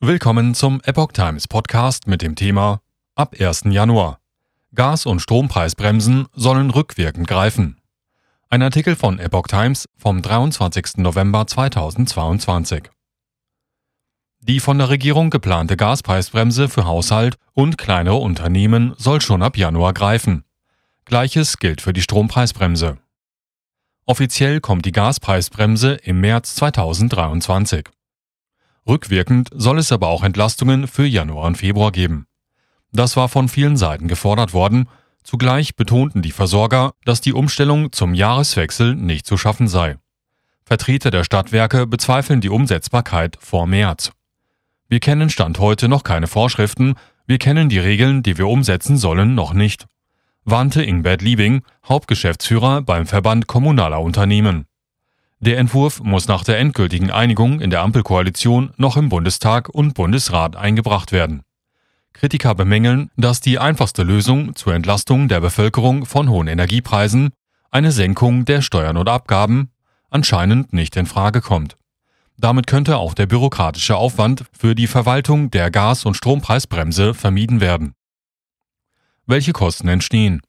Willkommen 0.00 0.54
zum 0.54 0.80
Epoch 0.84 1.10
Times 1.10 1.48
Podcast 1.48 2.06
mit 2.06 2.22
dem 2.22 2.36
Thema 2.36 2.82
Ab 3.16 3.34
1. 3.36 3.64
Januar. 3.64 4.20
Gas- 4.72 5.06
und 5.06 5.18
Strompreisbremsen 5.18 6.28
sollen 6.32 6.70
rückwirkend 6.70 7.26
greifen. 7.26 7.80
Ein 8.48 8.62
Artikel 8.62 8.94
von 8.94 9.18
Epoch 9.18 9.48
Times 9.48 9.88
vom 9.96 10.22
23. 10.22 10.98
November 10.98 11.48
2022. 11.48 12.84
Die 14.38 14.60
von 14.60 14.78
der 14.78 14.88
Regierung 14.88 15.30
geplante 15.30 15.76
Gaspreisbremse 15.76 16.68
für 16.68 16.84
Haushalt 16.84 17.34
und 17.52 17.76
kleinere 17.76 18.18
Unternehmen 18.18 18.94
soll 18.98 19.20
schon 19.20 19.42
ab 19.42 19.56
Januar 19.56 19.94
greifen. 19.94 20.44
Gleiches 21.06 21.58
gilt 21.58 21.80
für 21.80 21.92
die 21.92 22.02
Strompreisbremse. 22.02 22.98
Offiziell 24.06 24.60
kommt 24.60 24.84
die 24.84 24.92
Gaspreisbremse 24.92 25.94
im 25.94 26.20
März 26.20 26.54
2023. 26.54 27.88
Rückwirkend 28.88 29.50
soll 29.52 29.78
es 29.78 29.92
aber 29.92 30.08
auch 30.08 30.22
Entlastungen 30.22 30.88
für 30.88 31.04
Januar 31.04 31.46
und 31.46 31.58
Februar 31.58 31.92
geben. 31.92 32.26
Das 32.90 33.16
war 33.16 33.28
von 33.28 33.48
vielen 33.48 33.76
Seiten 33.76 34.08
gefordert 34.08 34.54
worden, 34.54 34.88
zugleich 35.22 35.76
betonten 35.76 36.22
die 36.22 36.32
Versorger, 36.32 36.92
dass 37.04 37.20
die 37.20 37.34
Umstellung 37.34 37.92
zum 37.92 38.14
Jahreswechsel 38.14 38.94
nicht 38.94 39.26
zu 39.26 39.36
schaffen 39.36 39.68
sei. 39.68 39.96
Vertreter 40.64 41.10
der 41.10 41.24
Stadtwerke 41.24 41.86
bezweifeln 41.86 42.40
die 42.40 42.48
Umsetzbarkeit 42.48 43.36
vor 43.40 43.66
März. 43.66 44.12
Wir 44.88 45.00
kennen 45.00 45.28
Stand 45.28 45.58
heute 45.58 45.88
noch 45.88 46.02
keine 46.02 46.26
Vorschriften, 46.26 46.94
wir 47.26 47.38
kennen 47.38 47.68
die 47.68 47.78
Regeln, 47.78 48.22
die 48.22 48.38
wir 48.38 48.48
umsetzen 48.48 48.96
sollen, 48.96 49.34
noch 49.34 49.52
nicht, 49.52 49.86
warnte 50.44 50.82
Ingbert 50.82 51.20
Liebing, 51.20 51.62
Hauptgeschäftsführer 51.86 52.80
beim 52.80 53.06
Verband 53.06 53.46
kommunaler 53.46 54.00
Unternehmen. 54.00 54.67
Der 55.40 55.58
Entwurf 55.58 56.02
muss 56.02 56.26
nach 56.26 56.42
der 56.42 56.58
endgültigen 56.58 57.12
Einigung 57.12 57.60
in 57.60 57.70
der 57.70 57.82
Ampelkoalition 57.82 58.72
noch 58.76 58.96
im 58.96 59.08
Bundestag 59.08 59.68
und 59.68 59.94
Bundesrat 59.94 60.56
eingebracht 60.56 61.12
werden. 61.12 61.42
Kritiker 62.12 62.56
bemängeln, 62.56 63.10
dass 63.16 63.40
die 63.40 63.60
einfachste 63.60 64.02
Lösung 64.02 64.56
zur 64.56 64.74
Entlastung 64.74 65.28
der 65.28 65.40
Bevölkerung 65.40 66.06
von 66.06 66.28
hohen 66.28 66.48
Energiepreisen, 66.48 67.30
eine 67.70 67.92
Senkung 67.92 68.46
der 68.46 68.62
Steuern 68.62 68.96
und 68.96 69.08
Abgaben, 69.08 69.70
anscheinend 70.10 70.72
nicht 70.72 70.96
in 70.96 71.06
Frage 71.06 71.40
kommt. 71.40 71.76
Damit 72.36 72.66
könnte 72.66 72.96
auch 72.96 73.14
der 73.14 73.26
bürokratische 73.26 73.96
Aufwand 73.96 74.44
für 74.58 74.74
die 74.74 74.86
Verwaltung 74.88 75.50
der 75.50 75.70
Gas- 75.70 76.04
und 76.04 76.14
Strompreisbremse 76.14 77.14
vermieden 77.14 77.60
werden. 77.60 77.94
Welche 79.26 79.52
Kosten 79.52 79.86
entstehen? 79.86 80.40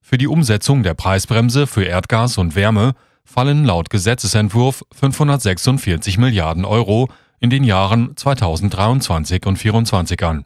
Für 0.00 0.18
die 0.18 0.28
Umsetzung 0.28 0.82
der 0.82 0.94
Preisbremse 0.94 1.66
für 1.66 1.84
Erdgas 1.84 2.38
und 2.38 2.56
Wärme 2.56 2.94
fallen 3.24 3.64
laut 3.64 3.90
Gesetzesentwurf 3.90 4.84
546 4.92 6.18
Milliarden 6.18 6.64
Euro 6.64 7.08
in 7.40 7.50
den 7.50 7.64
Jahren 7.64 8.16
2023 8.16 9.44
und 9.46 9.56
2024 9.58 10.24
an. 10.24 10.44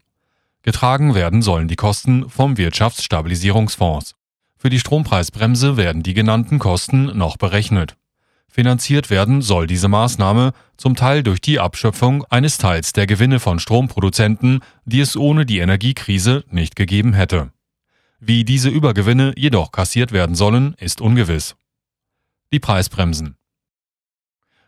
Getragen 0.63 1.15
werden 1.15 1.43
sollen 1.43 1.69
die 1.69 1.77
Kosten 1.77 2.29
vom 2.29 2.57
Wirtschaftsstabilisierungsfonds. 2.57 4.15
Für 4.57 4.71
die 4.71 4.81
Strompreisbremse 4.81 5.77
werden 5.77 6.03
die 6.03 6.15
genannten 6.15 6.59
Kosten 6.59 7.17
noch 7.17 7.37
berechnet. 7.37 7.97
Finanziert 8.49 9.11
werden 9.11 9.43
soll 9.43 9.67
diese 9.67 9.89
Maßnahme 9.89 10.53
zum 10.77 10.97
Teil 10.97 11.23
durch 11.23 11.41
die 11.41 11.61
Abschöpfung 11.61 12.25
eines 12.25 12.59
Teils 12.59 12.93
der 12.93 13.07
Gewinne 13.07 13.39
von 13.39 13.61
Stromproduzenten, 13.61 14.61
die 14.85 15.01
es 15.01 15.17
ohne 15.17 15.47
die 15.47 15.59
Energiekrise 15.59 16.45
nicht 16.51 16.75
gegeben 16.75 17.13
hätte. 17.13 17.53
Wie 18.19 18.45
diese 18.45 18.71
Übergewinne 18.71 19.33
jedoch 19.37 19.71
kassiert 19.71 20.11
werden 20.11 20.35
sollen, 20.35 20.75
ist 20.79 21.01
ungewiss 21.01 21.55
die 22.53 22.61
Preisbremsen. 22.61 23.37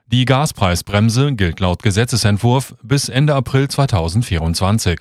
Die 0.07 0.25
Gaspreisbremse 0.25 1.35
gilt 1.35 1.61
laut 1.61 1.83
Gesetzesentwurf 1.83 2.75
bis 2.83 3.09
Ende 3.09 3.35
April 3.35 3.69
2024. 3.69 5.01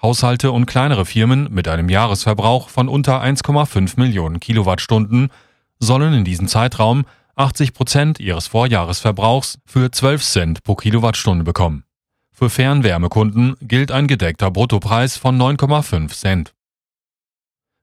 Haushalte 0.00 0.50
und 0.50 0.64
kleinere 0.64 1.04
Firmen 1.04 1.52
mit 1.52 1.68
einem 1.68 1.90
Jahresverbrauch 1.90 2.70
von 2.70 2.88
unter 2.88 3.22
1,5 3.22 4.00
Millionen 4.00 4.40
Kilowattstunden 4.40 5.30
sollen 5.78 6.14
in 6.14 6.24
diesem 6.24 6.48
Zeitraum 6.48 7.04
80 7.36 7.74
Prozent 7.74 8.18
ihres 8.18 8.46
Vorjahresverbrauchs 8.46 9.58
für 9.66 9.90
12 9.90 10.22
Cent 10.22 10.64
pro 10.64 10.74
Kilowattstunde 10.74 11.44
bekommen. 11.44 11.84
Für 12.32 12.48
Fernwärmekunden 12.48 13.56
gilt 13.60 13.92
ein 13.92 14.06
gedeckter 14.06 14.50
Bruttopreis 14.50 15.18
von 15.18 15.38
9,5 15.38 16.08
Cent. 16.08 16.54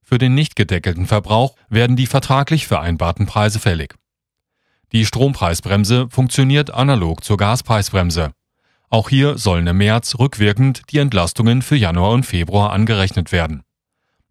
Für 0.03 0.17
den 0.17 0.33
nicht 0.33 0.55
gedeckelten 0.55 1.05
Verbrauch 1.05 1.55
werden 1.69 1.95
die 1.95 2.07
vertraglich 2.07 2.65
vereinbarten 2.65 3.27
Preise 3.27 3.59
fällig. 3.59 3.93
Die 4.93 5.05
Strompreisbremse 5.05 6.07
funktioniert 6.09 6.73
analog 6.73 7.23
zur 7.23 7.37
Gaspreisbremse. 7.37 8.31
Auch 8.89 9.09
hier 9.09 9.37
sollen 9.37 9.67
im 9.67 9.77
März 9.77 10.15
rückwirkend 10.17 10.83
die 10.91 10.99
Entlastungen 10.99 11.61
für 11.61 11.75
Januar 11.75 12.11
und 12.11 12.25
Februar 12.25 12.71
angerechnet 12.71 13.31
werden. 13.31 13.63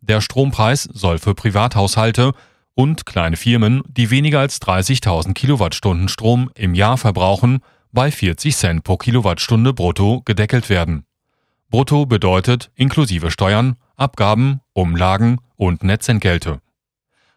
Der 0.01 0.21
Strompreis 0.21 0.85
soll 0.85 1.19
für 1.19 1.35
Privathaushalte 1.35 2.33
und 2.75 3.05
kleine 3.05 3.37
Firmen, 3.37 3.83
die 3.87 4.11
weniger 4.11 4.41
als 4.41 4.61
30.000 4.63 5.35
Kilowattstunden 5.35 6.09
Strom 6.09 6.51
im 6.55 6.75
Jahr 6.75 6.97
verbrauchen, 6.97 7.61
bei 7.93 8.11
40 8.11 8.57
Cent 8.57 8.85
pro 8.85 8.97
Kilowattstunde 8.97 9.73
brutto 9.73 10.23
gedeckelt 10.25 10.71
werden. 10.71 11.05
Brutto 11.71 12.07
bedeutet 12.07 12.71
inklusive 12.75 13.31
Steuern, 13.31 13.77
Abgaben, 13.97 14.61
Umlagen 14.73 15.41
und 15.57 15.83
Netzentgelte. 15.83 16.61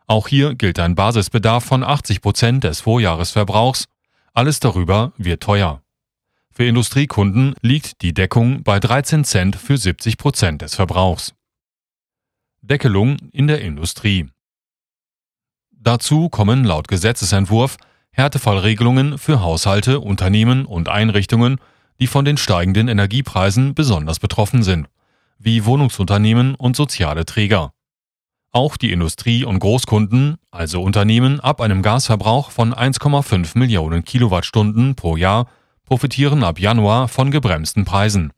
Auch 0.10 0.28
hier 0.28 0.56
gilt 0.56 0.80
ein 0.80 0.96
Basisbedarf 0.96 1.64
von 1.64 1.84
80 1.84 2.22
Prozent 2.22 2.64
des 2.64 2.82
Vorjahresverbrauchs. 2.82 3.86
Alles 4.34 4.60
darüber 4.60 5.14
wird 5.18 5.44
teuer. 5.44 5.84
Für 6.50 6.66
Industriekunden 6.66 7.54
liegt 7.62 8.02
die 8.02 8.16
Deckung 8.16 8.64
bei 8.64 8.80
13 8.80 9.24
Cent 9.24 9.56
für 9.56 9.78
70 9.78 10.18
Prozent 10.18 10.64
des 10.64 10.74
Verbrauchs. 10.74 11.36
Deckelung 12.64 13.18
in 13.32 13.46
der 13.46 13.62
Industrie. 13.62 14.26
Dazu 15.70 16.28
kommen 16.30 16.64
laut 16.64 16.88
Gesetzesentwurf 16.88 17.78
Härtefallregelungen 18.10 19.20
für 19.20 19.42
Haushalte, 19.42 20.00
Unternehmen 20.00 20.66
und 20.66 20.90
Einrichtungen, 20.90 21.60
die 22.00 22.08
von 22.08 22.26
den 22.26 22.38
steigenden 22.38 22.88
Energiepreisen 22.88 23.76
besonders 23.76 24.18
betroffen 24.18 24.64
sind, 24.64 24.88
wie 25.38 25.66
Wohnungsunternehmen 25.66 26.56
und 26.56 26.76
soziale 26.76 27.26
Träger. 27.26 27.74
Auch 28.52 28.78
die 28.78 28.92
Industrie- 28.92 29.44
und 29.44 29.60
Großkunden, 29.60 30.38
also 30.50 30.82
Unternehmen 30.82 31.40
ab 31.40 31.62
einem 31.62 31.84
Gasverbrauch 31.84 32.50
von 32.50 32.74
1,5 32.74 33.56
Millionen 33.58 34.04
Kilowattstunden 34.04 34.96
pro 34.96 35.18
Jahr, 35.18 35.48
profitieren 35.86 36.44
ab 36.44 36.60
Januar 36.60 37.08
von 37.08 37.30
gebremsten 37.30 37.86
Preisen. 37.86 38.34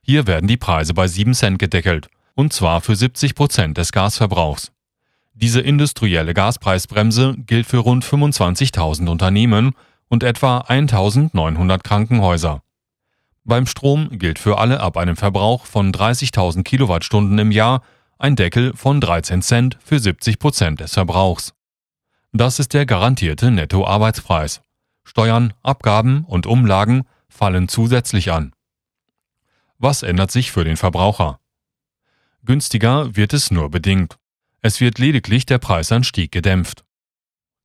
Hier 0.00 0.26
werden 0.26 0.46
die 0.46 0.56
Preise 0.56 0.94
bei 0.94 1.06
7 1.06 1.34
Cent 1.34 1.58
gedeckelt, 1.58 2.08
und 2.34 2.54
zwar 2.54 2.80
für 2.80 2.96
70 2.96 3.34
Prozent 3.34 3.76
des 3.76 3.92
Gasverbrauchs. 3.92 4.72
Diese 5.34 5.60
industrielle 5.60 6.32
Gaspreisbremse 6.32 7.34
gilt 7.46 7.66
für 7.66 7.78
rund 7.78 8.04
25.000 8.04 9.08
Unternehmen 9.08 9.72
und 10.08 10.22
etwa 10.22 10.60
1.900 10.60 11.82
Krankenhäuser. 11.82 12.62
Beim 13.44 13.66
Strom 13.66 14.08
gilt 14.18 14.38
für 14.38 14.58
alle 14.58 14.80
ab 14.80 14.96
einem 14.96 15.16
Verbrauch 15.16 15.66
von 15.66 15.92
30.000 15.92 16.62
Kilowattstunden 16.62 17.38
im 17.38 17.50
Jahr 17.50 17.82
ein 18.22 18.36
Deckel 18.36 18.72
von 18.76 19.00
13 19.00 19.42
Cent 19.42 19.78
für 19.84 19.98
70 19.98 20.38
Prozent 20.38 20.78
des 20.78 20.94
Verbrauchs. 20.94 21.54
Das 22.32 22.60
ist 22.60 22.72
der 22.72 22.86
garantierte 22.86 23.50
Nettoarbeitspreis. 23.50 24.62
Steuern, 25.02 25.52
Abgaben 25.62 26.24
und 26.24 26.46
Umlagen 26.46 27.02
fallen 27.28 27.68
zusätzlich 27.68 28.30
an. 28.30 28.52
Was 29.78 30.04
ändert 30.04 30.30
sich 30.30 30.52
für 30.52 30.62
den 30.62 30.76
Verbraucher? 30.76 31.40
Günstiger 32.44 33.16
wird 33.16 33.32
es 33.32 33.50
nur 33.50 33.70
bedingt. 33.70 34.18
Es 34.60 34.80
wird 34.80 35.00
lediglich 35.00 35.44
der 35.44 35.58
Preisanstieg 35.58 36.30
gedämpft. 36.30 36.84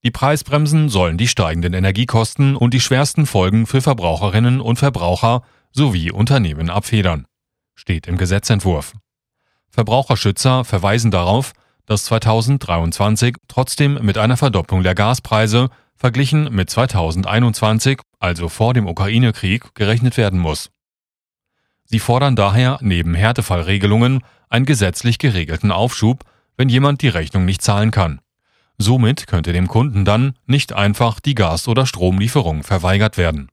Die 0.04 0.12
Preisbremsen 0.12 0.90
sollen 0.90 1.20
die 1.20 1.28
steigenden 1.28 1.76
Energiekosten 1.76 2.56
und 2.56 2.74
die 2.74 2.82
schwersten 2.82 3.28
Folgen 3.28 3.68
für 3.68 3.82
Verbraucherinnen 3.82 4.60
und 4.60 4.78
Verbraucher 4.78 5.44
sowie 5.72 6.10
Unternehmen 6.10 6.72
abfedern, 6.72 7.28
steht 7.76 8.08
im 8.08 8.18
Gesetzentwurf. 8.18 8.94
Verbraucherschützer 9.78 10.66
verweisen 10.66 11.12
darauf, 11.12 11.54
dass 11.86 12.06
2023 12.06 13.36
trotzdem 13.48 14.04
mit 14.04 14.18
einer 14.18 14.36
Verdopplung 14.36 14.82
der 14.82 14.96
Gaspreise 14.96 15.70
verglichen 15.96 16.52
mit 16.52 16.72
2021, 16.72 18.00
also 18.20 18.50
vor 18.50 18.74
dem 18.74 18.88
Ukraine-Krieg, 18.88 19.76
gerechnet 19.76 20.18
werden 20.18 20.40
muss. 20.40 20.72
Sie 21.86 22.00
fordern 22.00 22.36
daher 22.36 22.80
neben 22.82 23.14
Härtefallregelungen 23.14 24.24
einen 24.50 24.66
gesetzlich 24.66 25.20
geregelten 25.20 25.72
Aufschub, 25.72 26.24
wenn 26.56 26.70
jemand 26.70 27.04
die 27.04 27.10
Rechnung 27.10 27.46
nicht 27.46 27.62
zahlen 27.62 27.92
kann. 27.92 28.20
Somit 28.80 29.28
könnte 29.28 29.54
dem 29.54 29.68
Kunden 29.68 30.06
dann 30.06 30.34
nicht 30.48 30.74
einfach 30.74 31.20
die 31.20 31.36
Gas- 31.36 31.68
oder 31.68 31.86
Stromlieferung 31.86 32.64
verweigert 32.64 33.20
werden. 33.20 33.52